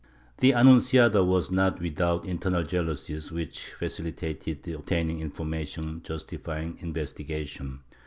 [0.39, 6.79] The Annunciada was not without internal jealousies which facili tated the obtaining of information justifying
[6.79, 7.81] investigation.